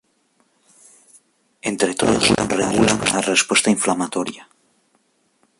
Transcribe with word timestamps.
Entre 1.61 1.93
todos 1.93 2.29
regulan 2.59 2.99
la 3.13 3.21
respuesta 3.21 3.69
inflamatoria. 3.69 4.49